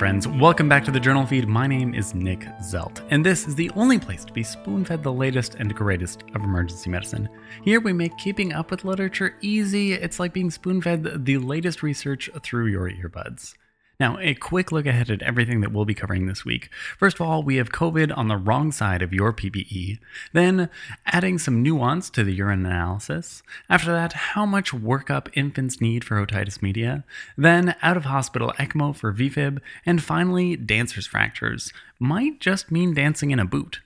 friends. 0.00 0.26
Welcome 0.26 0.66
back 0.66 0.82
to 0.86 0.90
the 0.90 0.98
JournalFeed. 0.98 1.46
My 1.46 1.66
name 1.66 1.92
is 1.92 2.14
Nick 2.14 2.40
Zelt, 2.62 3.06
and 3.10 3.22
this 3.22 3.46
is 3.46 3.54
the 3.54 3.70
only 3.76 3.98
place 3.98 4.24
to 4.24 4.32
be 4.32 4.42
spoon 4.42 4.82
fed 4.82 5.02
the 5.02 5.12
latest 5.12 5.56
and 5.56 5.74
greatest 5.74 6.22
of 6.34 6.42
emergency 6.42 6.88
medicine. 6.88 7.28
Here 7.64 7.80
we 7.80 7.92
make 7.92 8.16
keeping 8.16 8.54
up 8.54 8.70
with 8.70 8.86
literature 8.86 9.36
easy. 9.42 9.92
It's 9.92 10.18
like 10.18 10.32
being 10.32 10.50
spoon 10.50 10.80
fed 10.80 11.26
the 11.26 11.36
latest 11.36 11.82
research 11.82 12.30
through 12.42 12.68
your 12.68 12.90
earbuds. 12.90 13.52
Now, 14.00 14.16
a 14.18 14.32
quick 14.32 14.72
look 14.72 14.86
ahead 14.86 15.10
at 15.10 15.20
everything 15.20 15.60
that 15.60 15.72
we'll 15.72 15.84
be 15.84 15.92
covering 15.92 16.24
this 16.24 16.42
week. 16.42 16.70
First 16.98 17.16
of 17.16 17.20
all, 17.20 17.42
we 17.42 17.56
have 17.56 17.70
COVID 17.70 18.16
on 18.16 18.28
the 18.28 18.38
wrong 18.38 18.72
side 18.72 19.02
of 19.02 19.12
your 19.12 19.30
PPE. 19.30 19.98
Then, 20.32 20.70
adding 21.04 21.38
some 21.38 21.62
nuance 21.62 22.08
to 22.10 22.24
the 22.24 22.32
urine 22.32 22.64
analysis. 22.64 23.42
After 23.68 23.92
that, 23.92 24.14
how 24.14 24.46
much 24.46 24.72
workup 24.72 25.28
infants 25.34 25.82
need 25.82 26.02
for 26.02 26.24
otitis 26.24 26.62
media. 26.62 27.04
Then, 27.36 27.74
out 27.82 27.98
of 27.98 28.06
hospital 28.06 28.54
ECMO 28.58 28.96
for 28.96 29.12
VFib. 29.12 29.58
And 29.84 30.02
finally, 30.02 30.56
dancer's 30.56 31.06
fractures. 31.06 31.70
Might 31.98 32.40
just 32.40 32.72
mean 32.72 32.94
dancing 32.94 33.32
in 33.32 33.38
a 33.38 33.44
boot. 33.44 33.80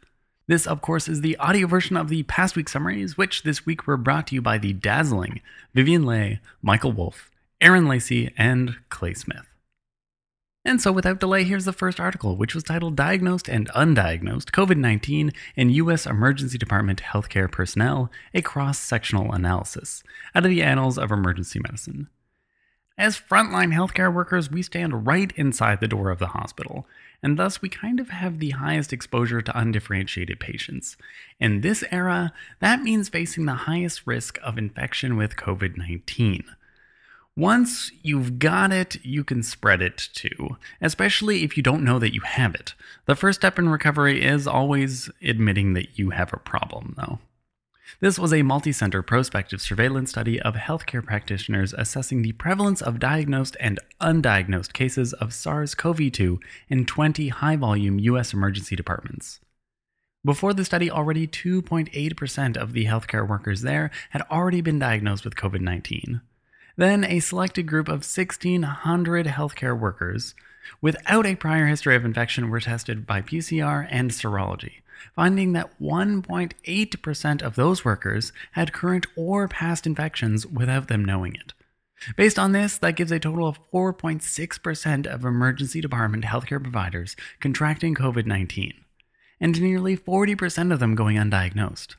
This, 0.47 0.65
of 0.65 0.81
course, 0.81 1.09
is 1.09 1.23
the 1.23 1.37
audio 1.39 1.67
version 1.67 1.97
of 1.97 2.09
the 2.09 2.23
past 2.23 2.55
week 2.55 2.69
summaries, 2.69 3.19
which 3.19 3.42
this 3.42 3.67
week 3.67 3.89
were 3.89 3.97
brought 3.97 4.28
to 4.28 4.37
you 4.37 4.42
by 4.42 4.59
the 4.59 4.75
dazzling 4.75 5.41
Vivian 5.75 6.06
Leigh, 6.06 6.39
Michael 6.62 6.92
Wolf, 6.92 7.33
Aaron 7.61 7.89
Lacey, 7.89 8.33
and 8.39 8.77
Clay 8.91 9.15
Smith. 9.15 9.54
And 10.67 10.81
so, 10.81 10.93
without 10.93 11.21
delay, 11.21 11.45
here's 11.45 11.67
the 11.67 11.75
first 11.75 12.01
article, 12.01 12.37
which 12.37 12.55
was 12.55 12.65
titled 12.65 12.97
Diagnosed 12.97 13.49
and 13.49 13.69
Undiagnosed 13.71 14.51
COVID 14.51 14.79
19 14.79 15.31
in 15.57 15.71
U.S. 15.71 16.07
Emergency 16.07 16.57
Department 16.57 17.03
Healthcare 17.03 17.53
Personnel 17.53 18.11
A 18.33 18.41
Cross 18.41 18.79
Sectional 18.79 19.31
Analysis, 19.33 20.03
out 20.34 20.45
of 20.45 20.51
the 20.51 20.62
Annals 20.62 20.97
of 20.97 21.12
Emergency 21.12 21.61
Medicine. 21.61 22.09
As 22.97 23.21
frontline 23.21 23.75
healthcare 23.75 24.12
workers, 24.12 24.51
we 24.51 24.62
stand 24.62 25.06
right 25.06 25.33
inside 25.37 25.81
the 25.81 25.89
door 25.89 26.11
of 26.11 26.19
the 26.19 26.29
hospital, 26.29 26.87
and 27.23 27.37
thus 27.37 27.61
we 27.61 27.69
kind 27.69 28.01
of 28.01 28.09
have 28.09 28.39
the 28.39 28.51
highest 28.51 28.93
exposure 28.93 29.43
to 29.43 29.59
undifferentiated 29.59 30.41
patients. 30.41 30.97
In 31.39 31.61
this 31.61 31.84
era, 31.91 32.33
that 32.61 32.83
means 32.83 33.11
facing 33.11 33.45
the 33.45 33.53
highest 33.53 34.06
risk 34.06 34.39
of 34.43 34.56
infection 34.56 35.17
with 35.19 35.37
COVID 35.37 35.77
19. 35.77 36.45
Once 37.37 37.91
you've 38.03 38.39
got 38.39 38.71
it, 38.71 39.05
you 39.05 39.25
can 39.25 39.43
spread 39.43 39.83
it 39.83 40.09
too, 40.15 40.57
especially 40.81 41.43
if 41.43 41.57
you 41.57 41.63
don't 41.65 41.83
know 41.83 41.99
that 41.99 42.15
you 42.15 42.21
have 42.21 42.55
it. 42.55 42.75
The 43.07 43.17
first 43.17 43.41
step 43.41 43.59
in 43.59 43.69
recovery 43.69 44.23
is 44.25 44.47
always 44.47 45.11
admitting 45.21 45.73
that 45.73 45.99
you 45.99 46.11
have 46.11 46.33
a 46.33 46.37
problem, 46.37 46.95
though. 46.97 47.19
This 47.99 48.21
was 48.21 48.33
a 48.33 48.43
multi 48.43 48.71
center 48.71 49.03
prospective 49.03 49.61
surveillance 49.61 50.11
study 50.11 50.41
of 50.41 50.55
healthcare 50.55 51.05
practitioners 51.05 51.75
assessing 51.75 52.23
the 52.23 52.33
prevalence 52.33 52.81
of 52.81 53.01
diagnosed 53.01 53.57
and 53.59 53.81
undiagnosed 54.01 54.73
cases 54.73 55.12
of 55.15 55.35
SARS 55.35 55.75
CoV 55.75 56.12
2 56.12 56.39
in 56.69 56.87
20 56.87 57.29
high 57.29 57.57
volume 57.57 57.99
U.S. 57.99 58.33
emergency 58.33 58.77
departments. 58.77 59.41
Before 60.25 60.55
the 60.55 60.65
study, 60.65 60.89
already 60.89 61.27
2.8% 61.27 62.57
of 62.57 62.75
the 62.75 62.85
healthcare 62.85 63.29
workers 63.29 63.62
there 63.62 63.91
had 64.11 64.23
already 64.31 64.61
been 64.61 64.79
diagnosed 64.79 65.25
with 65.25 65.35
COVID 65.35 65.61
19. 65.61 66.21
Then 66.77 67.05
a 67.05 67.20
selected 67.20 67.67
group 67.67 67.89
of 67.89 68.05
1,600 68.05 69.27
healthcare 69.27 69.78
workers 69.78 70.34
without 70.81 71.27
a 71.27 71.36
prior 71.36 71.66
history 71.66 71.94
of 71.94 72.05
infection 72.05 72.50
were 72.50 72.61
tested 72.61 73.06
by 73.06 73.22
PCR 73.22 73.86
and 73.91 74.11
serology, 74.11 74.83
finding 75.14 75.53
that 75.53 75.78
1.8% 75.81 77.42
of 77.42 77.55
those 77.55 77.84
workers 77.84 78.33
had 78.53 78.72
current 78.72 79.06
or 79.16 79.47
past 79.47 79.86
infections 79.86 80.47
without 80.47 80.89
them 80.89 81.05
knowing 81.05 81.34
it. 81.34 81.53
Based 82.16 82.39
on 82.39 82.53
this, 82.53 82.76
that 82.78 82.97
gives 82.97 83.12
a 83.12 83.20
total 83.20 83.47
of 83.47 83.59
4.6% 83.72 85.06
of 85.06 85.25
emergency 85.25 85.81
department 85.81 86.25
healthcare 86.25 86.62
providers 86.62 87.16
contracting 87.41 87.94
COVID 87.94 88.26
19, 88.26 88.75
and 89.41 89.60
nearly 89.60 89.97
40% 89.97 90.72
of 90.72 90.81
them 90.81 90.94
going 90.94 91.16
undiagnosed. 91.16 91.97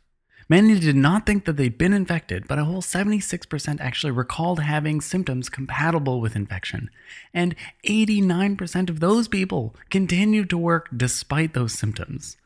Many 0.47 0.79
did 0.79 0.95
not 0.95 1.25
think 1.25 1.45
that 1.45 1.57
they'd 1.57 1.77
been 1.77 1.93
infected, 1.93 2.47
but 2.47 2.59
a 2.59 2.65
whole 2.65 2.83
76% 2.83 3.81
actually 3.81 4.11
recalled 4.11 4.59
having 4.59 5.01
symptoms 5.01 5.49
compatible 5.49 6.21
with 6.21 6.35
infection. 6.35 6.91
And 7.33 7.55
89% 7.83 8.89
of 8.89 8.99
those 8.99 9.27
people 9.27 9.75
continued 9.89 10.51
to 10.51 10.57
work 10.57 10.89
despite 10.95 11.55
those 11.55 11.73
symptoms. 11.73 12.37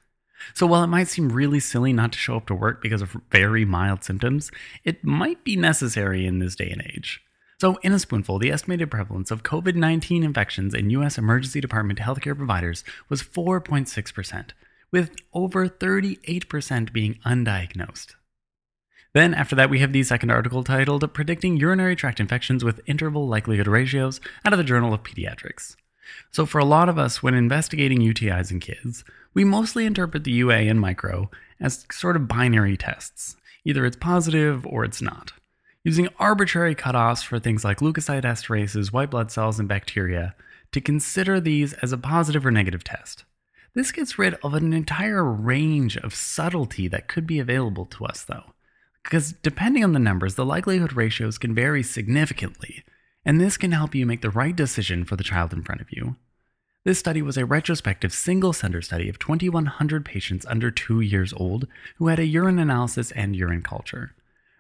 So 0.54 0.66
while 0.66 0.84
it 0.84 0.88
might 0.88 1.10
seem 1.10 1.30
really 1.30 1.60
silly 1.60 1.92
not 1.92 2.14
to 2.14 2.18
show 2.18 2.38
up 2.38 2.48
to 2.48 2.56
work 2.56 2.82
because 2.82 3.02
of 3.02 3.18
very 3.32 3.66
mild 3.66 4.06
symptoms, 4.06 4.50
it 4.86 5.04
might 5.04 5.44
be 5.44 5.58
necessary 5.58 6.26
in 6.26 6.40
this 6.40 6.56
day 6.56 6.70
and 6.70 6.82
age. 6.82 7.22
So, 7.60 7.76
in 7.82 7.92
a 7.92 8.00
spoonful, 8.00 8.40
the 8.40 8.52
estimated 8.52 8.90
prevalence 8.90 9.32
of 9.32 9.44
COVID 9.44 9.76
19 9.76 10.24
infections 10.24 10.74
in 10.74 10.92
U.S. 10.92 11.18
emergency 11.18 11.60
department 11.60 12.00
healthcare 12.00 12.38
providers 12.38 12.86
was 13.10 13.22
4.6%, 13.22 14.52
with 14.92 15.16
over 15.34 15.68
38% 15.68 16.94
being 16.94 17.16
undiagnosed. 17.26 18.16
Then, 19.14 19.34
after 19.34 19.56
that, 19.56 19.70
we 19.72 19.80
have 19.80 19.92
the 19.92 20.04
second 20.04 20.30
article 20.30 20.64
titled 20.64 21.14
Predicting 21.14 21.58
Urinary 21.58 21.96
Tract 21.96 22.20
Infections 22.20 22.64
with 22.64 22.82
Interval 22.86 23.28
Likelihood 23.28 23.68
Ratios 23.68 24.22
out 24.46 24.54
of 24.54 24.58
the 24.58 24.64
Journal 24.64 24.94
of 24.94 25.02
Pediatrics. 25.02 25.76
So, 26.32 26.46
for 26.46 26.60
a 26.60 26.66
lot 26.66 26.90
of 26.90 27.00
us, 27.00 27.24
when 27.24 27.34
investigating 27.34 28.02
UTIs 28.02 28.52
in 28.52 28.60
kids, 28.60 29.04
we 29.34 29.44
mostly 29.44 29.86
interpret 29.86 30.24
the 30.24 30.32
UA 30.32 30.58
and 30.58 30.80
micro 30.80 31.30
as 31.60 31.88
sort 31.92 32.16
of 32.16 32.28
binary 32.28 32.78
tests. 32.78 33.36
Either 33.66 33.86
it's 33.86 33.98
positive 33.98 34.66
or 34.66 34.84
it's 34.84 35.02
not. 35.02 35.34
Using 35.84 36.10
arbitrary 36.20 36.76
cutoffs 36.76 37.24
for 37.24 37.40
things 37.40 37.64
like 37.64 37.80
leukocyte 37.80 38.24
esterases, 38.24 38.92
white 38.92 39.10
blood 39.10 39.32
cells, 39.32 39.60
and 39.60 39.68
bacteria 39.68 40.36
to 40.72 40.82
consider 40.82 41.40
these 41.40 41.74
as 41.74 41.92
a 41.92 41.98
positive 41.98 42.46
or 42.46 42.52
negative 42.52 42.84
test. 42.84 43.24
This 43.76 43.92
gets 43.92 44.18
rid 44.18 44.34
of 44.44 44.54
an 44.54 44.74
entire 44.74 45.24
range 45.24 45.98
of 45.98 46.16
subtlety 46.16 46.88
that 46.88 47.08
could 47.08 47.28
be 47.28 47.40
available 47.40 47.86
to 47.86 48.06
us, 48.06 48.24
though. 48.24 48.54
Because 49.04 49.34
depending 49.34 49.84
on 49.84 49.94
the 49.94 50.00
numbers, 50.00 50.36
the 50.36 50.46
likelihood 50.46 50.94
ratios 50.94 51.38
can 51.38 51.56
vary 51.56 51.84
significantly, 51.84 52.84
and 53.26 53.40
this 53.40 53.58
can 53.58 53.72
help 53.72 53.96
you 53.96 54.06
make 54.06 54.22
the 54.22 54.30
right 54.30 54.56
decision 54.56 55.06
for 55.06 55.16
the 55.16 55.24
child 55.24 55.54
in 55.54 55.64
front 55.64 55.82
of 55.82 55.92
you. 55.92 56.16
This 56.86 57.00
study 57.00 57.22
was 57.22 57.38
a 57.38 57.46
retrospective 57.46 58.14
single 58.14 58.54
center 58.54 58.82
study 58.82 59.10
of 59.10 59.20
2,100 59.20 60.06
patients 60.06 60.46
under 60.46 60.72
two 60.72 61.02
years 61.02 61.34
old 61.34 61.68
who 61.98 62.08
had 62.08 62.20
a 62.20 62.26
urine 62.26 62.58
analysis 62.58 63.12
and 63.12 63.36
urine 63.36 63.62
culture. 63.62 64.16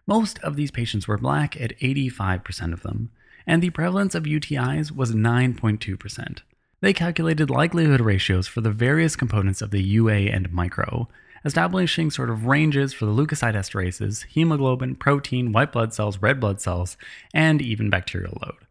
Most 0.05 0.37
of 0.39 0.55
these 0.55 0.71
patients 0.71 1.07
were 1.07 1.17
black 1.17 1.59
at 1.59 1.77
85% 1.79 2.73
of 2.73 2.83
them, 2.83 3.11
and 3.47 3.61
the 3.61 3.69
prevalence 3.69 4.15
of 4.15 4.23
UTIs 4.23 4.91
was 4.91 5.13
9.2%. 5.13 6.39
They 6.81 6.93
calculated 6.93 7.49
likelihood 7.49 7.99
ratios 7.99 8.47
for 8.47 8.61
the 8.61 8.71
various 8.71 9.17
components 9.17 9.61
of 9.61 9.71
the 9.71 9.83
UA 9.83 10.31
and 10.31 10.51
micro, 10.53 11.09
establishing 11.43 12.09
sort 12.09 12.29
of 12.29 12.45
ranges 12.45 12.93
for 12.93 13.05
the 13.05 13.11
leukocyte 13.11 13.55
esterases, 13.55 14.25
hemoglobin, 14.25 14.95
protein, 14.95 15.51
white 15.51 15.73
blood 15.73 15.93
cells, 15.93 16.19
red 16.21 16.39
blood 16.39 16.61
cells, 16.61 16.95
and 17.33 17.61
even 17.61 17.89
bacterial 17.89 18.37
load. 18.41 18.65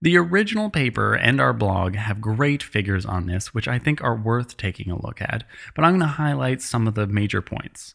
The 0.00 0.16
original 0.16 0.70
paper 0.70 1.14
and 1.14 1.40
our 1.40 1.52
blog 1.52 1.96
have 1.96 2.20
great 2.20 2.62
figures 2.62 3.04
on 3.04 3.26
this, 3.26 3.52
which 3.52 3.66
I 3.66 3.78
think 3.78 4.02
are 4.02 4.14
worth 4.14 4.56
taking 4.56 4.90
a 4.90 5.00
look 5.00 5.20
at, 5.20 5.44
but 5.74 5.84
I'm 5.84 5.92
going 5.92 6.00
to 6.00 6.06
highlight 6.06 6.62
some 6.62 6.86
of 6.86 6.94
the 6.94 7.06
major 7.06 7.42
points. 7.42 7.94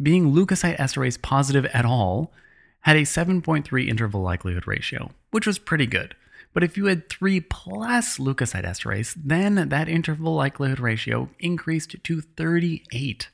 Being 0.00 0.32
leukocyte 0.32 0.78
esterase 0.78 1.20
positive 1.20 1.66
at 1.66 1.84
all 1.84 2.32
had 2.80 2.96
a 2.96 3.02
7.3 3.02 3.88
interval 3.88 4.22
likelihood 4.22 4.66
ratio, 4.66 5.10
which 5.30 5.46
was 5.46 5.58
pretty 5.58 5.86
good. 5.86 6.16
But 6.56 6.64
if 6.64 6.78
you 6.78 6.86
had 6.86 7.10
3 7.10 7.42
plus 7.42 8.16
leukocyte 8.16 8.64
esterase, 8.64 9.14
then 9.14 9.68
that 9.68 9.90
interval 9.90 10.32
likelihood 10.32 10.80
ratio 10.80 11.28
increased 11.38 12.02
to 12.02 12.22
38. 12.22 13.28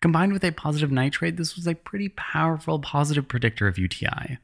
Combined 0.00 0.32
with 0.32 0.42
a 0.44 0.50
positive 0.50 0.90
nitrate, 0.90 1.36
this 1.36 1.56
was 1.56 1.66
a 1.66 1.74
pretty 1.74 2.08
powerful 2.08 2.78
positive 2.78 3.28
predictor 3.28 3.68
of 3.68 3.76
UTI. 3.76 4.38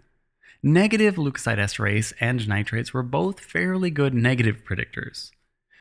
Negative 0.62 1.14
leukocyte 1.14 1.56
esterase 1.56 2.12
and 2.20 2.46
nitrates 2.46 2.93
were 2.93 3.02
both 3.02 3.40
fairly 3.40 3.90
good 3.90 4.12
negative 4.12 4.64
predictors. 4.69 5.31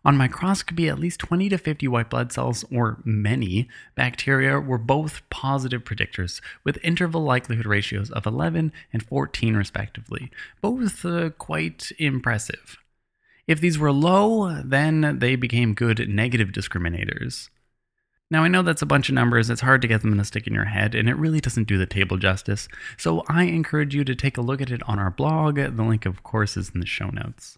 On 0.05 0.15
microscopy, 0.15 0.87
at 0.87 0.99
least 0.99 1.19
20 1.19 1.49
to 1.49 1.57
50 1.57 1.87
white 1.87 2.09
blood 2.09 2.31
cells, 2.31 2.63
or 2.71 2.99
many, 3.03 3.67
bacteria 3.95 4.59
were 4.59 4.77
both 4.77 5.21
positive 5.29 5.83
predictors, 5.83 6.41
with 6.63 6.79
interval 6.83 7.21
likelihood 7.21 7.65
ratios 7.65 8.09
of 8.11 8.25
11 8.25 8.71
and 8.93 9.03
14 9.03 9.55
respectively, 9.55 10.31
both 10.61 11.03
uh, 11.03 11.31
quite 11.31 11.91
impressive. 11.97 12.77
If 13.45 13.59
these 13.59 13.79
were 13.79 13.91
low, 13.91 14.61
then 14.63 15.19
they 15.19 15.35
became 15.35 15.73
good 15.73 16.07
negative 16.07 16.49
discriminators. 16.49 17.49
Now, 18.31 18.43
I 18.43 18.47
know 18.47 18.61
that's 18.61 18.83
a 18.83 18.85
bunch 18.85 19.09
of 19.09 19.15
numbers, 19.15 19.49
it's 19.49 19.61
hard 19.61 19.81
to 19.81 19.87
get 19.87 20.01
them 20.01 20.15
to 20.15 20.23
stick 20.23 20.45
in 20.45 20.53
your 20.53 20.65
head, 20.65 20.93
and 20.93 21.09
it 21.09 21.17
really 21.17 21.41
doesn't 21.41 21.67
do 21.67 21.79
the 21.79 21.87
table 21.87 22.17
justice, 22.17 22.67
so 22.95 23.23
I 23.27 23.45
encourage 23.45 23.95
you 23.95 24.03
to 24.03 24.15
take 24.15 24.37
a 24.37 24.41
look 24.41 24.61
at 24.61 24.69
it 24.69 24.87
on 24.87 24.99
our 24.99 25.09
blog. 25.09 25.55
The 25.55 25.83
link, 25.83 26.05
of 26.05 26.21
course, 26.21 26.55
is 26.55 26.69
in 26.69 26.79
the 26.79 26.85
show 26.85 27.09
notes. 27.09 27.57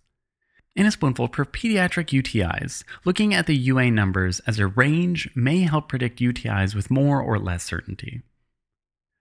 In 0.74 0.86
a 0.86 0.92
spoonful 0.92 1.28
for 1.28 1.44
pediatric 1.44 2.08
UTIs, 2.18 2.86
looking 3.04 3.34
at 3.34 3.46
the 3.46 3.58
UA 3.58 3.92
numbers 3.92 4.40
as 4.48 4.58
a 4.58 4.68
range 4.68 5.30
may 5.36 5.62
help 5.64 5.90
predict 5.90 6.22
UTIs 6.22 6.74
with 6.74 6.90
more 6.90 7.22
or 7.22 7.38
less 7.38 7.66
certainty. 7.66 8.22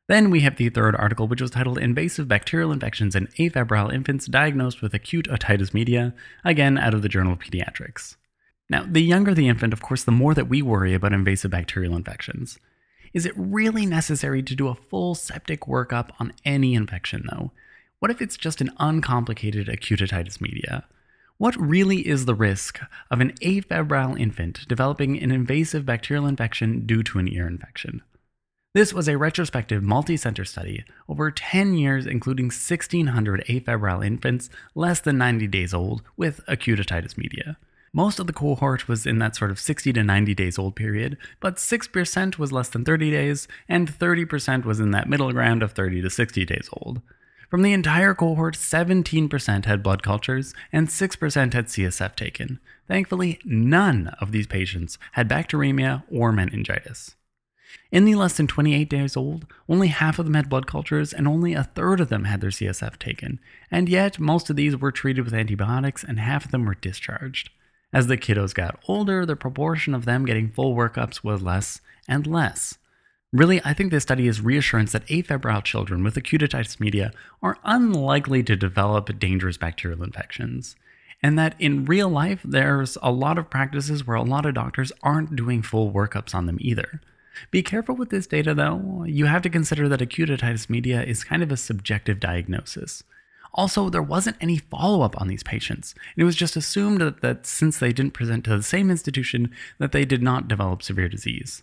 Then 0.09 0.31
we 0.31 0.41
have 0.41 0.57
the 0.57 0.69
third 0.69 0.95
article, 0.95 1.27
which 1.27 1.41
was 1.43 1.51
titled 1.51 1.79
Invasive 1.79 2.29
Bacterial 2.29 2.71
Infections 2.71 3.17
in 3.17 3.27
Afebrile 3.37 3.93
Infants 3.93 4.27
Diagnosed 4.27 4.81
with 4.81 4.95
Acute 4.95 5.29
Otitis 5.29 5.75
Media, 5.75 6.15
again 6.45 6.79
out 6.79 6.95
of 6.95 7.03
the 7.03 7.09
Journal 7.09 7.33
of 7.33 7.41
Pediatrics. 7.41 8.15
Now, 8.69 8.87
the 8.89 9.03
younger 9.03 9.35
the 9.35 9.49
infant, 9.49 9.73
of 9.73 9.83
course, 9.83 10.05
the 10.05 10.13
more 10.13 10.35
that 10.35 10.49
we 10.49 10.63
worry 10.63 10.95
about 10.95 11.13
invasive 11.13 11.51
bacterial 11.51 11.97
infections. 11.97 12.61
Is 13.13 13.27
it 13.27 13.33
really 13.37 13.87
necessary 13.87 14.45
to 14.45 14.55
do 14.55 14.69
a 14.69 14.77
full 14.77 15.17
septic 15.17 15.63
workup 15.63 16.11
on 16.21 16.33
any 16.45 16.75
infection, 16.75 17.27
though? 17.29 17.51
What 17.99 18.13
if 18.13 18.23
it's 18.23 18.37
just 18.37 18.61
an 18.61 18.71
uncomplicated 18.79 19.69
acute 19.69 19.99
otitis 19.99 20.41
media? 20.41 20.85
What 21.41 21.57
really 21.59 22.07
is 22.07 22.27
the 22.27 22.35
risk 22.35 22.81
of 23.11 23.23
an 23.23 23.33
afebrile 23.41 24.21
infant 24.21 24.69
developing 24.69 25.19
an 25.19 25.31
invasive 25.31 25.87
bacterial 25.87 26.27
infection 26.27 26.85
due 26.85 27.03
to 27.05 27.19
an 27.19 27.29
ear 27.29 27.47
infection? 27.47 28.03
This 28.75 28.93
was 28.93 29.09
a 29.09 29.17
retrospective 29.17 29.83
multi 29.83 30.19
center 30.19 30.45
study 30.45 30.85
over 31.09 31.31
10 31.31 31.73
years, 31.77 32.05
including 32.05 32.49
1,600 32.49 33.47
afebrile 33.47 34.05
infants 34.05 34.51
less 34.75 35.01
than 35.01 35.17
90 35.17 35.47
days 35.47 35.73
old 35.73 36.03
with 36.15 36.43
acute 36.47 36.79
otitis 36.79 37.17
media. 37.17 37.57
Most 37.95 38.19
of 38.21 38.27
the 38.27 38.35
cohort 38.35 38.87
was 38.87 39.07
in 39.07 39.19
that 39.21 39.35
sort 39.35 39.51
of 39.51 39.59
60 39.59 39.95
to 39.95 40.05
90 40.05 40.35
days 40.35 40.59
old 40.59 40.77
period, 40.77 41.17
but 41.41 41.57
6% 41.57 42.37
was 42.37 42.53
less 42.53 42.69
than 42.69 42.85
30 42.85 43.11
days, 43.11 43.49
and 43.67 43.91
30% 43.91 44.67
was 44.67 44.79
in 44.79 44.91
that 44.91 45.09
middle 45.09 45.33
ground 45.33 45.63
of 45.63 45.73
30 45.73 46.03
to 46.03 46.11
60 46.11 46.45
days 46.45 46.69
old. 46.75 47.01
From 47.51 47.63
the 47.63 47.73
entire 47.73 48.15
cohort, 48.15 48.55
17% 48.55 49.65
had 49.65 49.83
blood 49.83 50.05
cultures 50.05 50.55
and 50.73 50.87
6% 50.87 51.53
had 51.53 51.67
CSF 51.67 52.15
taken. 52.15 52.61
Thankfully, 52.87 53.41
none 53.45 54.15
of 54.21 54.31
these 54.31 54.47
patients 54.47 54.99
had 55.13 55.29
bacteremia 55.29 56.05
or 56.09 56.31
meningitis. 56.31 57.17
In 57.91 58.05
the 58.05 58.15
less 58.15 58.37
than 58.37 58.47
28 58.47 58.89
days 58.89 59.17
old, 59.17 59.47
only 59.69 59.89
half 59.89 60.21
of 60.21 60.27
them 60.27 60.35
had 60.35 60.49
blood 60.49 60.69
cultures 60.69 61.13
and 61.13 61.27
only 61.27 61.55
a 61.55 61.65
third 61.65 61.99
of 61.99 62.09
them 62.09 62.25
had 62.25 62.41
their 62.41 62.51
CSF 62.51 62.99
taken, 63.01 63.41
and 63.69 63.89
yet 63.89 64.21
most 64.21 64.49
of 64.49 64.55
these 64.55 64.77
were 64.77 64.93
treated 64.93 65.25
with 65.25 65.35
antibiotics 65.35 66.05
and 66.05 66.21
half 66.21 66.45
of 66.45 66.53
them 66.53 66.65
were 66.65 66.77
discharged. 66.77 67.51
As 67.93 68.07
the 68.07 68.17
kiddos 68.17 68.55
got 68.55 68.79
older, 68.87 69.27
the 69.27 69.35
proportion 69.35 69.93
of 69.93 70.05
them 70.05 70.25
getting 70.25 70.51
full 70.51 70.77
workups 70.77 71.25
was 71.25 71.43
less 71.43 71.81
and 72.07 72.29
less. 72.29 72.79
Really, 73.33 73.61
I 73.65 73.75
think 73.75 73.93
this 73.93 74.03
study 74.03 74.27
is 74.27 74.41
reassurance 74.41 74.91
that 74.91 75.07
afebrile 75.07 75.63
children 75.63 76.03
with 76.03 76.17
acute 76.17 76.41
otitis 76.43 76.81
media 76.81 77.13
are 77.41 77.59
unlikely 77.63 78.43
to 78.43 78.57
develop 78.57 79.17
dangerous 79.21 79.57
bacterial 79.57 80.03
infections. 80.03 80.75
And 81.23 81.39
that 81.39 81.55
in 81.61 81.85
real 81.85 82.09
life, 82.09 82.41
there's 82.43 82.99
a 83.01 83.13
lot 83.13 83.39
of 83.39 83.49
practices 83.49 84.05
where 84.05 84.17
a 84.17 84.25
lot 84.25 84.47
of 84.47 84.55
doctors 84.55 84.91
aren't 85.05 85.37
doing 85.37 85.63
full 85.63 85.93
workups 85.93 86.35
on 86.35 86.47
them 86.47 86.59
either. 86.61 87.01
Be 87.53 87.63
careful 87.63 87.95
with 87.95 88.11
this 88.11 88.27
data 88.27 88.53
though. 88.53 89.05
You 89.07 89.27
have 89.27 89.43
to 89.43 89.51
consider 89.51 89.89
that 89.89 90.03
acute 90.03 90.29
otitis 90.29 90.69
media 90.69 91.01
is 91.01 91.23
kind 91.23 91.45
of 91.45 91.53
a 91.53 91.57
subjective 91.57 92.19
diagnosis. 92.19 93.05
Also, 93.55 93.91
there 93.91 94.03
wasn't 94.03 94.39
any 94.41 94.59
follow 94.59 95.03
up 95.03 95.21
on 95.21 95.29
these 95.29 95.45
patients. 95.45 95.95
It 96.17 96.25
was 96.25 96.35
just 96.35 96.57
assumed 96.57 97.01
that, 97.01 97.21
that 97.21 97.47
since 97.47 97.79
they 97.79 97.93
didn't 97.93 98.15
present 98.15 98.45
to 98.45 98.57
the 98.57 98.63
same 98.65 98.91
institution, 98.91 99.55
that 99.79 99.93
they 99.93 100.05
did 100.05 100.23
not 100.23 100.49
develop 100.49 100.83
severe 100.83 101.09
disease. 101.09 101.63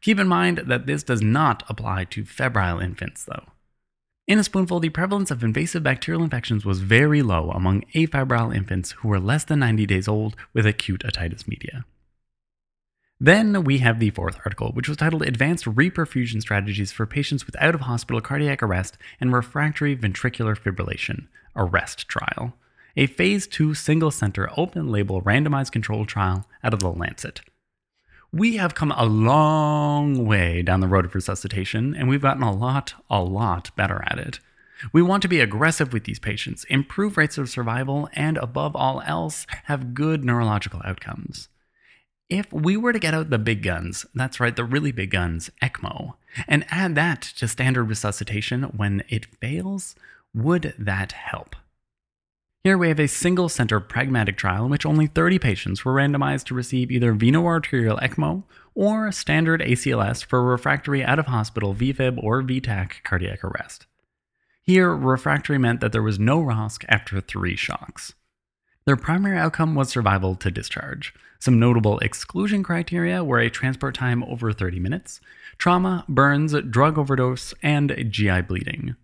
Keep 0.00 0.18
in 0.18 0.28
mind 0.28 0.58
that 0.66 0.86
this 0.86 1.02
does 1.02 1.22
not 1.22 1.62
apply 1.68 2.04
to 2.04 2.24
febrile 2.24 2.78
infants, 2.78 3.24
though. 3.24 3.52
In 4.26 4.40
a 4.40 4.44
spoonful, 4.44 4.80
the 4.80 4.88
prevalence 4.88 5.30
of 5.30 5.44
invasive 5.44 5.84
bacterial 5.84 6.24
infections 6.24 6.64
was 6.64 6.80
very 6.80 7.22
low 7.22 7.50
among 7.50 7.84
afebrile 7.94 8.54
infants 8.54 8.90
who 8.92 9.08
were 9.08 9.20
less 9.20 9.44
than 9.44 9.60
90 9.60 9.86
days 9.86 10.08
old 10.08 10.34
with 10.52 10.66
acute 10.66 11.04
otitis 11.04 11.46
media. 11.46 11.84
Then 13.20 13.64
we 13.64 13.78
have 13.78 13.98
the 13.98 14.10
fourth 14.10 14.38
article, 14.44 14.72
which 14.72 14.88
was 14.88 14.98
titled 14.98 15.22
Advanced 15.22 15.64
Reperfusion 15.64 16.42
Strategies 16.42 16.92
for 16.92 17.06
Patients 17.06 17.46
with 17.46 17.56
Out 17.62 17.74
of 17.74 17.82
Hospital 17.82 18.20
Cardiac 18.20 18.62
Arrest 18.62 18.98
and 19.20 19.32
Refractory 19.32 19.96
Ventricular 19.96 20.58
Fibrillation, 20.58 21.28
ARREST 21.54 22.08
trial, 22.08 22.54
a 22.96 23.06
phase 23.06 23.46
2 23.46 23.74
single 23.74 24.10
center 24.10 24.50
open 24.56 24.90
label 24.90 25.22
randomized 25.22 25.72
controlled 25.72 26.08
trial 26.08 26.46
out 26.62 26.74
of 26.74 26.80
the 26.80 26.90
Lancet. 26.90 27.40
We 28.36 28.56
have 28.56 28.74
come 28.74 28.92
a 28.92 29.06
long 29.06 30.26
way 30.26 30.60
down 30.60 30.80
the 30.80 30.88
road 30.88 31.06
of 31.06 31.14
resuscitation, 31.14 31.94
and 31.94 32.06
we've 32.06 32.20
gotten 32.20 32.42
a 32.42 32.52
lot, 32.52 32.92
a 33.08 33.22
lot 33.22 33.74
better 33.76 34.04
at 34.10 34.18
it. 34.18 34.40
We 34.92 35.00
want 35.00 35.22
to 35.22 35.28
be 35.28 35.40
aggressive 35.40 35.90
with 35.90 36.04
these 36.04 36.18
patients, 36.18 36.64
improve 36.64 37.16
rates 37.16 37.38
of 37.38 37.48
survival, 37.48 38.10
and 38.12 38.36
above 38.36 38.76
all 38.76 39.00
else, 39.06 39.46
have 39.64 39.94
good 39.94 40.22
neurological 40.22 40.82
outcomes. 40.84 41.48
If 42.28 42.52
we 42.52 42.76
were 42.76 42.92
to 42.92 42.98
get 42.98 43.14
out 43.14 43.30
the 43.30 43.38
big 43.38 43.62
guns, 43.62 44.04
that's 44.14 44.38
right, 44.38 44.54
the 44.54 44.64
really 44.64 44.92
big 44.92 45.12
guns, 45.12 45.48
ECMO, 45.62 46.16
and 46.46 46.66
add 46.68 46.94
that 46.94 47.22
to 47.38 47.48
standard 47.48 47.84
resuscitation 47.84 48.64
when 48.64 49.02
it 49.08 49.24
fails, 49.40 49.94
would 50.34 50.74
that 50.78 51.12
help? 51.12 51.56
Here 52.66 52.76
we 52.76 52.88
have 52.88 52.98
a 52.98 53.06
single 53.06 53.48
center 53.48 53.78
pragmatic 53.78 54.36
trial 54.36 54.64
in 54.64 54.72
which 54.72 54.84
only 54.84 55.06
30 55.06 55.38
patients 55.38 55.84
were 55.84 55.94
randomized 55.94 56.46
to 56.46 56.54
receive 56.54 56.90
either 56.90 57.14
veno-arterial 57.14 57.98
ECMO 57.98 58.42
or 58.74 59.12
standard 59.12 59.60
ACLS 59.60 60.24
for 60.24 60.42
refractory 60.42 61.04
out 61.04 61.20
of 61.20 61.26
hospital 61.26 61.76
VFib 61.76 62.20
or 62.20 62.42
VTach 62.42 63.04
cardiac 63.04 63.44
arrest. 63.44 63.86
Here, 64.62 64.92
refractory 64.92 65.58
meant 65.58 65.80
that 65.80 65.92
there 65.92 66.02
was 66.02 66.18
no 66.18 66.42
ROSC 66.42 66.84
after 66.88 67.20
three 67.20 67.54
shocks. 67.54 68.14
Their 68.84 68.96
primary 68.96 69.38
outcome 69.38 69.76
was 69.76 69.88
survival 69.88 70.34
to 70.34 70.50
discharge. 70.50 71.14
Some 71.38 71.60
notable 71.60 72.00
exclusion 72.00 72.64
criteria 72.64 73.22
were 73.22 73.38
a 73.38 73.48
transport 73.48 73.94
time 73.94 74.24
over 74.24 74.52
30 74.52 74.80
minutes, 74.80 75.20
trauma, 75.56 76.04
burns, 76.08 76.52
drug 76.68 76.98
overdose, 76.98 77.54
and 77.62 77.94
GI 78.10 78.40
bleeding. 78.40 78.96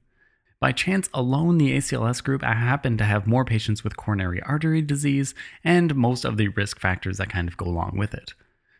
By 0.62 0.70
chance 0.70 1.08
alone, 1.12 1.58
the 1.58 1.76
ACLS 1.76 2.22
group 2.22 2.44
happened 2.44 2.98
to 2.98 3.04
have 3.04 3.26
more 3.26 3.44
patients 3.44 3.82
with 3.82 3.96
coronary 3.96 4.40
artery 4.42 4.80
disease 4.80 5.34
and 5.64 5.92
most 5.96 6.24
of 6.24 6.36
the 6.36 6.50
risk 6.50 6.78
factors 6.78 7.18
that 7.18 7.30
kind 7.30 7.48
of 7.48 7.56
go 7.56 7.64
along 7.64 7.96
with 7.98 8.14
it. 8.14 8.34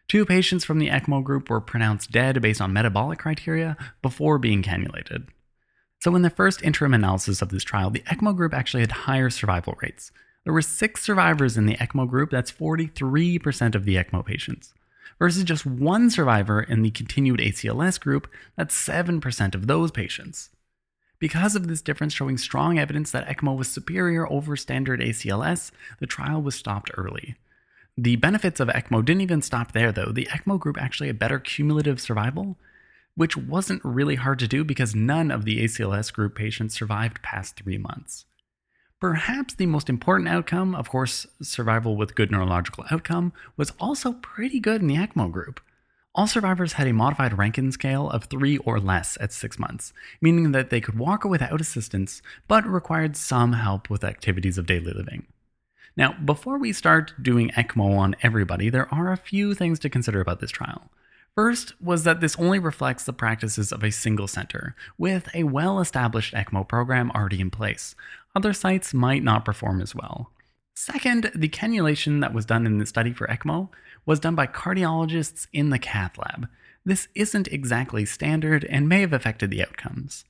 Two 0.07 0.25
patients 0.25 0.65
from 0.65 0.79
the 0.79 0.91
ECMO 0.91 1.25
group 1.25 1.51
were 1.51 1.61
pronounced 1.61 2.13
dead 2.13 2.41
based 2.41 2.61
on 2.61 2.73
metabolic 2.73 3.19
criteria 3.19 3.77
before 4.01 4.39
being 4.39 4.63
cannulated. 4.63 5.27
So, 5.99 6.15
in 6.15 6.23
the 6.23 6.31
first 6.31 6.63
interim 6.63 6.95
analysis 6.95 7.43
of 7.43 7.49
this 7.49 7.65
trial, 7.65 7.91
the 7.91 8.05
ECMO 8.07 8.37
group 8.37 8.55
actually 8.55 8.83
had 8.83 8.93
higher 8.93 9.29
survival 9.29 9.77
rates. 9.83 10.13
There 10.45 10.53
were 10.53 10.63
six 10.63 11.03
survivors 11.03 11.57
in 11.57 11.67
the 11.67 11.77
ECMO 11.79 12.09
group, 12.09 12.31
that's 12.31 12.53
43% 12.53 13.75
of 13.75 13.87
the 13.87 13.97
ECMO 13.97 14.25
patients, 14.25 14.73
versus 15.19 15.43
just 15.43 15.67
one 15.67 16.11
survivor 16.11 16.63
in 16.63 16.83
the 16.83 16.93
continued 16.93 17.41
ACLS 17.41 17.99
group, 17.99 18.31
that's 18.57 18.87
7% 18.87 19.57
of 19.57 19.67
those 19.67 19.91
patients. 19.91 20.51
Because 21.23 21.55
of 21.55 21.69
this 21.69 21.81
difference 21.81 22.13
showing 22.13 22.37
strong 22.37 22.81
evidence 22.81 23.13
that 23.13 23.29
ECMO 23.29 23.57
was 23.57 23.69
superior 23.69 24.29
over 24.29 24.57
standard 24.57 24.99
ACLS, 24.99 25.71
the 26.01 26.07
trial 26.09 26.43
was 26.43 26.57
stopped 26.57 26.91
early. 26.97 27.37
The 27.97 28.17
benefits 28.17 28.59
of 28.59 28.67
ECMO 28.67 29.05
didn't 29.05 29.21
even 29.21 29.41
stop 29.41 29.71
there, 29.71 29.93
though. 29.93 30.11
The 30.11 30.27
ECMO 30.33 30.59
group 30.59 30.77
actually 30.83 31.07
had 31.07 31.21
better 31.21 31.39
cumulative 31.39 32.01
survival, 32.01 32.57
which 33.15 33.37
wasn't 33.37 33.85
really 33.85 34.17
hard 34.17 34.41
to 34.41 34.49
do 34.49 34.65
because 34.65 34.97
none 34.97 35.31
of 35.31 35.45
the 35.45 35.63
ACLS 35.63 36.13
group 36.13 36.35
patients 36.35 36.75
survived 36.75 37.23
past 37.23 37.55
three 37.55 37.79
months. 37.79 38.25
Perhaps 39.01 39.55
the 39.55 39.67
most 39.67 39.89
important 39.89 40.29
outcome, 40.29 40.75
of 40.75 40.91
course, 40.91 41.29
survival 41.41 41.97
with 41.97 42.17
good 42.17 42.33
neurological 42.33 42.85
outcome, 42.91 43.33
was 43.57 43.73
also 43.79 44.15
pretty 44.15 44.59
good 44.59 44.81
in 44.81 44.89
the 44.89 44.97
ECMO 44.97 45.31
group. 45.31 45.61
All 46.15 46.27
survivors 46.27 46.75
had 46.75 46.87
a 46.87 46.93
modified 46.93 47.39
Rankin 47.39 47.73
scale 47.73 48.11
of 48.11 48.25
3 48.25 48.59
or 48.59 48.79
less 48.79 49.17
at 49.19 49.33
6 49.33 49.59
months, 49.59 49.95
meaning 50.21 50.53
that 50.53 50.69
they 50.69 50.81
could 50.81 50.99
walk 50.99 51.25
without 51.25 51.61
assistance, 51.61 52.21
but 52.47 52.67
required 52.67 53.17
some 53.17 53.55
help 53.55 53.89
with 53.89 54.05
activities 54.05 54.59
of 54.59 54.67
daily 54.67 54.93
living. 54.93 55.27
Now, 55.97 56.13
before 56.23 56.59
we 56.59 56.75
start 56.75 57.15
doing 57.23 57.49
ECMO 57.51 57.97
on 57.97 58.17
everybody, 58.23 58.69
there 58.69 58.93
are 58.93 59.11
a 59.11 59.17
few 59.17 59.55
things 59.55 59.79
to 59.81 59.89
consider 59.89 60.21
about 60.21 60.41
this 60.41 60.51
trial. 60.51 60.91
First 61.35 61.81
was 61.81 62.05
that 62.05 62.21
this 62.21 62.37
only 62.39 62.59
reflects 62.59 63.05
the 63.05 63.15
practices 63.15 63.73
of 63.73 63.83
a 63.83 63.91
single 63.91 64.29
center, 64.29 64.77
with 64.99 65.35
a 65.35 65.45
well 65.45 65.81
established 65.81 66.35
ECMO 66.35 66.69
program 66.69 67.11
already 67.13 67.41
in 67.41 67.51
place. 67.51 67.95
Other 68.37 68.53
sites 68.53 68.93
might 68.93 69.23
not 69.23 69.47
perform 69.47 69.81
as 69.81 69.95
well. 69.95 70.31
Second, 70.75 71.31
the 71.35 71.49
cannulation 71.49 72.21
that 72.21 72.33
was 72.33 72.47
done 72.47 72.67
in 72.67 72.79
the 72.79 72.87
study 72.87 73.13
for 73.13 73.27
ECMO 73.27 73.69
was 74.07 74.21
done 74.21 74.35
by 74.35 74.47
cardiologists 74.47 75.47
in 75.53 75.71
the 75.71 75.79
cath 75.79 76.19
lab. 76.19 76.49
This 76.85 77.09
isn't 77.15 77.49
exactly 77.49 78.05
standard 78.05 78.65
and 78.65 78.89
may 78.89 79.01
have 79.03 79.13
affected 79.13 79.51
the 79.51 79.63
outcomes. 79.63 80.25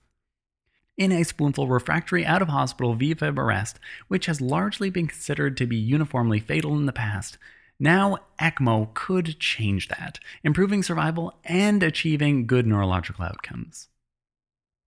In 0.98 1.10
a 1.10 1.22
spoonful 1.22 1.68
refractory 1.68 2.26
out 2.26 2.42
of 2.42 2.48
hospital 2.48 2.96
VFib 2.96 3.38
arrest, 3.38 3.80
which 4.08 4.26
has 4.26 4.40
largely 4.40 4.90
been 4.90 5.06
considered 5.06 5.56
to 5.56 5.66
be 5.66 5.76
uniformly 5.76 6.38
fatal 6.38 6.76
in 6.76 6.86
the 6.86 6.92
past, 6.92 7.38
now, 7.82 8.18
ECMO 8.38 8.94
could 8.94 9.40
change 9.40 9.88
that, 9.88 10.20
improving 10.44 10.84
survival 10.84 11.34
and 11.42 11.82
achieving 11.82 12.46
good 12.46 12.64
neurological 12.64 13.24
outcomes. 13.24 13.88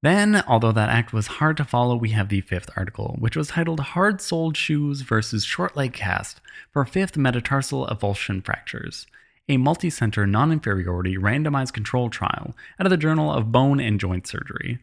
Then, 0.02 0.44
although 0.48 0.72
that 0.72 0.90
act 0.90 1.14
was 1.14 1.28
hard 1.28 1.58
to 1.58 1.64
follow, 1.64 1.96
we 1.96 2.10
have 2.10 2.30
the 2.30 2.42
fifth 2.42 2.70
article, 2.76 3.16
which 3.20 3.36
was 3.36 3.48
titled 3.48 3.80
Hard 3.80 4.22
Soled 4.22 4.56
Shoes 4.56 5.02
versus 5.02 5.44
Short 5.44 5.76
Leg 5.76 5.94
Cast 5.94 6.42
for 6.72 6.86
Fifth 6.86 7.18
Metatarsal 7.18 7.88
Avulsion 7.88 8.46
Fractures, 8.46 9.08
a 9.50 9.58
multi-center 9.58 10.28
non-inferiority 10.28 11.18
randomized 11.18 11.74
control 11.74 12.10
trial 12.10 12.56
out 12.80 12.86
of 12.86 12.92
the 12.92 12.98
Journal 12.98 13.32
of 13.32 13.52
Bone 13.52 13.80
and 13.80 14.00
Joint 14.00 14.28
Surgery. 14.28 14.80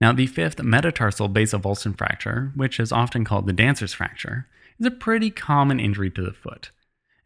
Now, 0.00 0.12
the 0.12 0.26
fifth 0.26 0.62
metatarsal 0.62 1.28
base 1.28 1.52
avulsion 1.52 1.96
fracture, 1.96 2.52
which 2.54 2.80
is 2.80 2.92
often 2.92 3.24
called 3.24 3.46
the 3.46 3.52
dancer's 3.52 3.92
fracture, 3.92 4.46
is 4.78 4.86
a 4.86 4.90
pretty 4.90 5.30
common 5.30 5.78
injury 5.78 6.10
to 6.10 6.22
the 6.22 6.32
foot. 6.32 6.70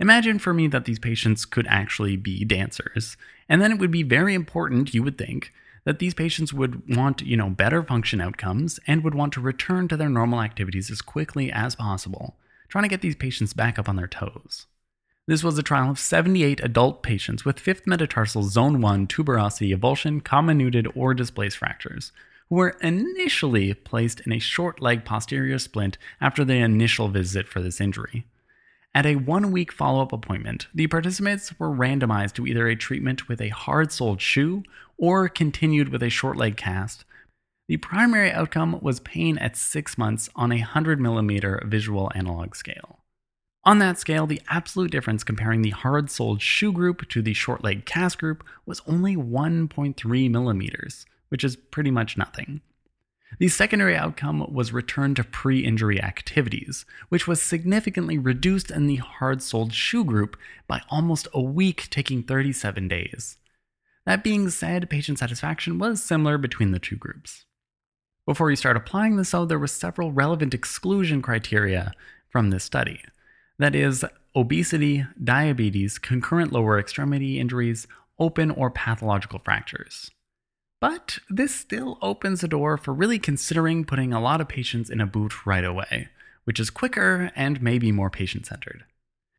Imagine 0.00 0.38
for 0.38 0.52
me 0.52 0.66
that 0.68 0.86
these 0.86 0.98
patients 0.98 1.44
could 1.44 1.66
actually 1.68 2.16
be 2.16 2.44
dancers, 2.44 3.16
and 3.48 3.62
then 3.62 3.70
it 3.70 3.78
would 3.78 3.92
be 3.92 4.02
very 4.02 4.34
important, 4.34 4.92
you 4.92 5.02
would 5.02 5.16
think, 5.16 5.52
that 5.84 5.98
these 5.98 6.14
patients 6.14 6.52
would 6.52 6.96
want, 6.96 7.22
you 7.22 7.36
know, 7.36 7.50
better 7.50 7.82
function 7.82 8.20
outcomes 8.20 8.80
and 8.86 9.04
would 9.04 9.14
want 9.14 9.32
to 9.34 9.40
return 9.40 9.88
to 9.88 9.96
their 9.96 10.08
normal 10.08 10.40
activities 10.40 10.90
as 10.90 11.02
quickly 11.02 11.52
as 11.52 11.74
possible, 11.74 12.36
trying 12.68 12.84
to 12.84 12.88
get 12.88 13.02
these 13.02 13.16
patients 13.16 13.52
back 13.52 13.78
up 13.78 13.88
on 13.88 13.96
their 13.96 14.06
toes. 14.06 14.66
This 15.26 15.42
was 15.42 15.56
a 15.56 15.62
trial 15.62 15.90
of 15.90 15.98
78 15.98 16.60
adult 16.62 17.02
patients 17.02 17.44
with 17.44 17.58
fifth 17.58 17.86
metatarsal 17.86 18.42
zone 18.42 18.80
1 18.82 19.06
tuberosity 19.06 19.74
avulsion, 19.74 20.22
comminuted, 20.22 20.90
or 20.94 21.14
displaced 21.14 21.56
fractures, 21.56 22.12
who 22.50 22.56
were 22.56 22.76
initially 22.82 23.72
placed 23.72 24.20
in 24.20 24.32
a 24.32 24.38
short 24.38 24.82
leg 24.82 25.04
posterior 25.04 25.58
splint 25.58 25.96
after 26.20 26.44
the 26.44 26.56
initial 26.56 27.08
visit 27.08 27.48
for 27.48 27.62
this 27.62 27.80
injury. 27.80 28.26
At 28.94 29.06
a 29.06 29.16
one 29.16 29.50
week 29.50 29.72
follow 29.72 30.02
up 30.02 30.12
appointment, 30.12 30.68
the 30.72 30.86
participants 30.86 31.58
were 31.58 31.70
randomized 31.70 32.34
to 32.34 32.46
either 32.46 32.68
a 32.68 32.76
treatment 32.76 33.26
with 33.26 33.40
a 33.40 33.48
hard 33.48 33.90
soled 33.90 34.20
shoe 34.20 34.62
or 34.96 35.28
continued 35.28 35.88
with 35.88 36.02
a 36.02 36.08
short 36.08 36.36
leg 36.36 36.56
cast. 36.56 37.04
The 37.68 37.76
primary 37.78 38.30
outcome 38.30 38.78
was 38.80 39.00
pain 39.00 39.38
at 39.38 39.56
six 39.56 39.96
months 39.96 40.28
on 40.36 40.52
a 40.52 40.56
100 40.56 41.00
millimeter 41.00 41.62
visual 41.66 42.12
analog 42.14 42.54
scale. 42.54 42.98
On 43.66 43.78
that 43.78 43.98
scale, 43.98 44.26
the 44.26 44.42
absolute 44.48 44.90
difference 44.90 45.24
comparing 45.24 45.62
the 45.62 45.70
hard 45.70 46.10
soled 46.10 46.42
shoe 46.42 46.72
group 46.72 47.08
to 47.08 47.22
the 47.22 47.32
short 47.32 47.64
leg 47.64 47.86
cast 47.86 48.18
group 48.18 48.44
was 48.66 48.82
only 48.86 49.16
1.3 49.16 50.30
millimeters, 50.30 51.06
which 51.30 51.42
is 51.42 51.56
pretty 51.56 51.90
much 51.90 52.18
nothing. 52.18 52.60
The 53.38 53.48
secondary 53.48 53.96
outcome 53.96 54.46
was 54.52 54.72
return 54.72 55.14
to 55.14 55.24
pre 55.24 55.64
injury 55.64 56.00
activities, 56.00 56.84
which 57.08 57.26
was 57.26 57.42
significantly 57.42 58.18
reduced 58.18 58.70
in 58.70 58.86
the 58.86 58.96
hard 58.96 59.42
soled 59.42 59.72
shoe 59.72 60.04
group 60.04 60.36
by 60.68 60.82
almost 60.90 61.26
a 61.32 61.40
week, 61.40 61.88
taking 61.90 62.22
37 62.22 62.86
days. 62.86 63.38
That 64.06 64.22
being 64.22 64.50
said, 64.50 64.90
patient 64.90 65.18
satisfaction 65.18 65.78
was 65.78 66.02
similar 66.02 66.36
between 66.36 66.72
the 66.72 66.78
two 66.78 66.96
groups. 66.96 67.46
Before 68.26 68.50
you 68.50 68.56
start 68.56 68.76
applying 68.76 69.16
this, 69.16 69.30
though, 69.30 69.44
there 69.44 69.58
were 69.58 69.66
several 69.66 70.12
relevant 70.12 70.54
exclusion 70.54 71.22
criteria 71.22 71.92
from 72.28 72.50
this 72.50 72.64
study. 72.64 73.00
That 73.58 73.74
is, 73.74 74.04
obesity, 74.34 75.06
diabetes, 75.22 75.98
concurrent 75.98 76.52
lower 76.52 76.78
extremity 76.78 77.38
injuries, 77.38 77.86
open 78.18 78.50
or 78.50 78.70
pathological 78.70 79.38
fractures. 79.38 80.10
But 80.80 81.18
this 81.30 81.54
still 81.54 81.98
opens 82.02 82.40
the 82.40 82.48
door 82.48 82.76
for 82.76 82.92
really 82.92 83.18
considering 83.18 83.84
putting 83.84 84.12
a 84.12 84.20
lot 84.20 84.40
of 84.40 84.48
patients 84.48 84.90
in 84.90 85.00
a 85.00 85.06
boot 85.06 85.46
right 85.46 85.64
away, 85.64 86.08
which 86.44 86.60
is 86.60 86.68
quicker 86.70 87.30
and 87.34 87.62
maybe 87.62 87.90
more 87.90 88.10
patient 88.10 88.46
centered. 88.46 88.84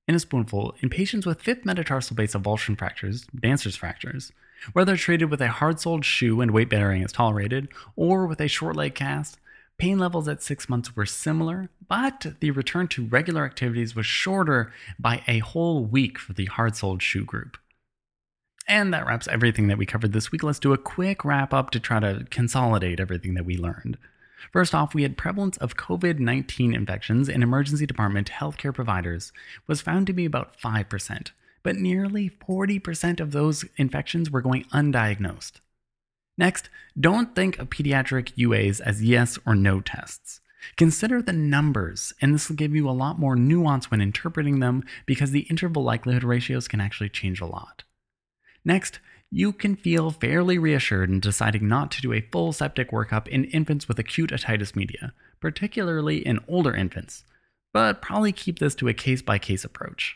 In 0.07 0.15
a 0.15 0.19
spoonful, 0.19 0.75
in 0.79 0.89
patients 0.89 1.25
with 1.25 1.41
fifth 1.41 1.65
metatarsal 1.65 2.15
base 2.15 2.33
avulsion 2.33 2.77
fractures, 2.77 3.25
dancer's 3.39 3.75
fractures, 3.75 4.31
whether 4.73 4.97
treated 4.97 5.29
with 5.29 5.41
a 5.41 5.49
hard 5.49 5.79
soled 5.79 6.05
shoe 6.05 6.41
and 6.41 6.51
weight 6.51 6.69
bearing 6.69 7.01
is 7.01 7.11
tolerated, 7.11 7.69
or 7.95 8.25
with 8.25 8.39
a 8.39 8.47
short 8.47 8.75
leg 8.75 8.95
cast, 8.95 9.39
pain 9.77 9.99
levels 9.99 10.27
at 10.27 10.43
six 10.43 10.69
months 10.69 10.95
were 10.95 11.05
similar, 11.05 11.69
but 11.87 12.27
the 12.39 12.51
return 12.51 12.87
to 12.89 13.05
regular 13.05 13.45
activities 13.45 13.95
was 13.95 14.05
shorter 14.05 14.73
by 14.99 15.21
a 15.27 15.39
whole 15.39 15.83
week 15.83 16.17
for 16.17 16.33
the 16.33 16.45
hard 16.45 16.75
soled 16.75 17.01
shoe 17.01 17.25
group. 17.25 17.57
And 18.67 18.93
that 18.93 19.05
wraps 19.05 19.27
everything 19.27 19.67
that 19.67 19.77
we 19.77 19.85
covered 19.85 20.13
this 20.13 20.31
week. 20.31 20.43
Let's 20.43 20.59
do 20.59 20.73
a 20.73 20.77
quick 20.77 21.23
wrap 21.23 21.53
up 21.53 21.69
to 21.71 21.79
try 21.79 21.99
to 21.99 22.25
consolidate 22.31 22.99
everything 22.99 23.35
that 23.35 23.45
we 23.45 23.57
learned. 23.57 23.97
First 24.51 24.73
off, 24.73 24.93
we 24.93 25.03
had 25.03 25.17
prevalence 25.17 25.57
of 25.57 25.77
COVID 25.77 26.19
19 26.19 26.73
infections 26.73 27.29
in 27.29 27.43
emergency 27.43 27.85
department 27.85 28.31
healthcare 28.31 28.73
providers 28.73 29.31
was 29.67 29.81
found 29.81 30.07
to 30.07 30.13
be 30.13 30.25
about 30.25 30.59
5%, 30.59 31.31
but 31.65 31.77
nearly 31.77 32.29
40% 32.29 33.19
of 33.19 33.31
those 33.31 33.65
infections 33.75 34.29
were 34.29 34.41
going 34.41 34.65
undiagnosed. 34.65 35.53
Next, 36.37 36.69
don't 36.97 37.33
think 37.33 37.57
of 37.57 37.71
pediatric 37.71 38.35
UAs 38.37 38.79
as 38.79 39.03
yes 39.03 39.39
or 39.47 39.55
no 39.55 39.81
tests. 39.81 40.41
Consider 40.77 41.23
the 41.23 41.33
numbers, 41.33 42.13
and 42.21 42.35
this 42.35 42.49
will 42.49 42.55
give 42.55 42.75
you 42.75 42.87
a 42.87 42.91
lot 42.91 43.17
more 43.17 43.35
nuance 43.35 43.89
when 43.89 43.99
interpreting 43.99 44.59
them 44.59 44.83
because 45.07 45.31
the 45.31 45.47
interval 45.49 45.83
likelihood 45.83 46.23
ratios 46.23 46.67
can 46.67 46.79
actually 46.79 47.09
change 47.09 47.41
a 47.41 47.47
lot. 47.47 47.83
Next, 48.63 48.99
you 49.31 49.51
can 49.51 49.75
feel 49.75 50.11
fairly 50.11 50.59
reassured 50.59 51.09
in 51.09 51.19
deciding 51.19 51.67
not 51.67 51.89
to 51.91 52.01
do 52.01 52.13
a 52.13 52.27
full 52.31 52.53
septic 52.53 52.91
workup 52.91 53.27
in 53.27 53.45
infants 53.45 53.87
with 53.87 53.97
acute 53.97 54.29
otitis 54.29 54.75
media, 54.75 55.13
particularly 55.39 56.17
in 56.17 56.39
older 56.47 56.75
infants, 56.75 57.23
but 57.73 58.03
probably 58.03 58.31
keep 58.31 58.59
this 58.59 58.75
to 58.75 58.87
a 58.87 58.93
case 58.93 59.23
by 59.23 59.39
case 59.39 59.65
approach. 59.65 60.15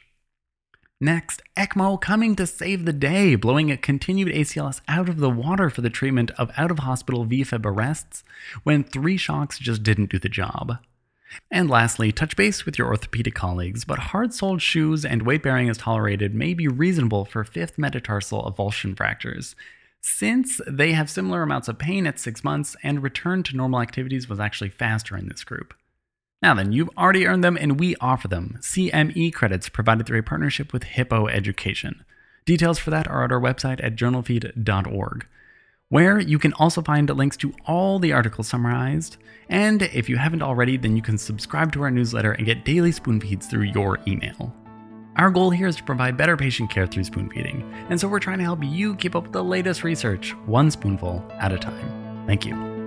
Next, 1.01 1.41
ECMO 1.55 2.01
coming 2.01 2.35
to 2.35 2.45
save 2.45 2.83
the 2.83 2.91
day, 2.91 3.35
blowing 3.35 3.71
a 3.71 3.77
continued 3.77 4.33
ACLS 4.33 4.81
out 4.89 5.07
of 5.07 5.19
the 5.19 5.29
water 5.29 5.69
for 5.69 5.79
the 5.79 5.89
treatment 5.89 6.29
of 6.31 6.51
out 6.57 6.71
of 6.71 6.79
hospital 6.79 7.25
VFib 7.25 7.65
arrests 7.65 8.25
when 8.63 8.83
three 8.83 9.15
shocks 9.15 9.57
just 9.57 9.81
didn't 9.81 10.09
do 10.09 10.19
the 10.19 10.27
job. 10.27 10.79
And 11.49 11.69
lastly, 11.69 12.11
touch 12.11 12.35
base 12.35 12.65
with 12.65 12.77
your 12.77 12.87
orthopedic 12.87 13.33
colleagues, 13.33 13.85
but 13.85 13.99
hard 13.99 14.33
soled 14.33 14.61
shoes 14.61 15.05
and 15.05 15.21
weight 15.21 15.41
bearing 15.41 15.69
is 15.69 15.77
tolerated 15.77 16.35
may 16.35 16.53
be 16.53 16.67
reasonable 16.67 17.23
for 17.23 17.45
fifth 17.45 17.77
metatarsal 17.77 18.43
avulsion 18.51 18.97
fractures, 18.97 19.55
since 20.01 20.59
they 20.67 20.91
have 20.91 21.09
similar 21.09 21.43
amounts 21.43 21.69
of 21.69 21.77
pain 21.77 22.07
at 22.07 22.19
six 22.19 22.43
months 22.43 22.75
and 22.83 23.03
return 23.03 23.41
to 23.43 23.55
normal 23.55 23.79
activities 23.79 24.27
was 24.27 24.39
actually 24.39 24.69
faster 24.69 25.15
in 25.15 25.29
this 25.29 25.45
group. 25.45 25.73
Now 26.41 26.53
then, 26.53 26.71
you've 26.71 26.89
already 26.97 27.27
earned 27.27 27.43
them 27.43 27.57
and 27.57 27.79
we 27.79 27.95
offer 27.97 28.27
them 28.27 28.57
CME 28.61 29.33
credits 29.33 29.69
provided 29.69 30.05
through 30.05 30.19
a 30.19 30.23
partnership 30.23 30.71
with 30.71 30.83
Hippo 30.83 31.27
Education. 31.27 32.05
Details 32.45 32.79
for 32.79 32.89
that 32.91 33.07
are 33.07 33.23
at 33.23 33.31
our 33.31 33.41
website 33.41 33.83
at 33.83 33.95
journalfeed.org 33.95 35.25
where 35.89 36.19
you 36.19 36.39
can 36.39 36.53
also 36.53 36.81
find 36.81 37.09
links 37.09 37.35
to 37.37 37.53
all 37.65 37.99
the 37.99 38.13
articles 38.13 38.47
summarized. 38.47 39.17
And 39.49 39.81
if 39.81 40.07
you 40.07 40.17
haven't 40.17 40.43
already, 40.43 40.77
then 40.77 40.95
you 40.95 41.01
can 41.01 41.17
subscribe 41.17 41.71
to 41.73 41.81
our 41.81 41.91
newsletter 41.91 42.33
and 42.33 42.45
get 42.45 42.63
daily 42.63 42.91
spoon 42.91 43.19
feeds 43.19 43.47
through 43.47 43.63
your 43.63 43.99
email. 44.07 44.55
Our 45.17 45.31
goal 45.31 45.49
here 45.49 45.67
is 45.67 45.75
to 45.77 45.83
provide 45.83 46.15
better 46.15 46.37
patient 46.37 46.69
care 46.69 46.87
through 46.87 47.03
spoon 47.03 47.29
feeding, 47.29 47.69
and 47.89 47.99
so 47.99 48.07
we're 48.07 48.19
trying 48.19 48.37
to 48.37 48.43
help 48.43 48.63
you 48.63 48.95
keep 48.95 49.15
up 49.15 49.23
with 49.23 49.33
the 49.33 49.43
latest 49.43 49.83
research, 49.83 50.33
one 50.45 50.71
spoonful 50.71 51.25
at 51.39 51.51
a 51.51 51.57
time. 51.57 52.23
Thank 52.25 52.45
you. 52.45 52.78